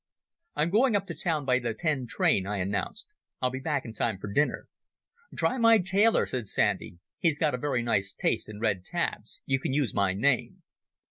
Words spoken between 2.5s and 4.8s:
announced; "I'll be back in time for dinner."